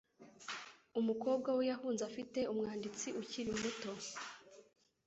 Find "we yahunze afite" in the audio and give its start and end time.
1.57-2.39